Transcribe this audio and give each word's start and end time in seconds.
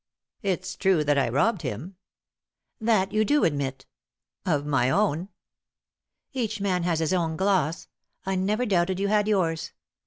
"It's 0.41 0.75
true 0.75 1.03
that 1.03 1.19
I 1.19 1.29
robbed 1.29 1.61
him." 1.61 1.95
"That 2.79 3.11
you 3.11 3.23
do 3.23 3.43
admit"" 3.43 3.85
Of 4.51 4.65
my 4.65 4.89
own." 4.89 5.29
"Each 6.33 6.59
man 6.59 6.81
has 6.81 6.97
his 6.97 7.13
own 7.13 7.37
gloss; 7.37 7.87
I 8.25 8.33
never 8.33 8.65
doubted 8.65 8.99
you 8.99 9.09
had 9.09 9.27
yours. 9.27 9.73